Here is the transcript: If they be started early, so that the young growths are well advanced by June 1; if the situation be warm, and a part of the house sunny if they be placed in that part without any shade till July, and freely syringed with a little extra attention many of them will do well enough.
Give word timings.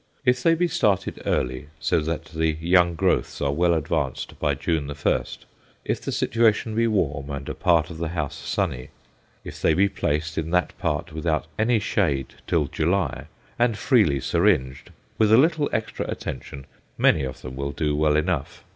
If 0.25 0.41
they 0.41 0.55
be 0.55 0.67
started 0.67 1.21
early, 1.27 1.67
so 1.79 1.99
that 1.99 2.25
the 2.25 2.53
young 2.59 2.95
growths 2.95 3.39
are 3.39 3.53
well 3.53 3.75
advanced 3.75 4.39
by 4.39 4.55
June 4.55 4.87
1; 4.87 5.23
if 5.85 6.01
the 6.01 6.11
situation 6.11 6.73
be 6.73 6.87
warm, 6.87 7.29
and 7.29 7.47
a 7.47 7.53
part 7.53 7.91
of 7.91 7.99
the 7.99 8.07
house 8.07 8.33
sunny 8.33 8.89
if 9.43 9.61
they 9.61 9.75
be 9.75 9.87
placed 9.87 10.39
in 10.39 10.49
that 10.49 10.75
part 10.79 11.13
without 11.13 11.45
any 11.59 11.77
shade 11.77 12.33
till 12.47 12.65
July, 12.65 13.27
and 13.59 13.77
freely 13.77 14.19
syringed 14.19 14.89
with 15.19 15.31
a 15.31 15.37
little 15.37 15.69
extra 15.71 16.07
attention 16.09 16.65
many 16.97 17.23
of 17.23 17.43
them 17.43 17.55
will 17.55 17.71
do 17.71 17.95
well 17.95 18.15
enough. 18.15 18.63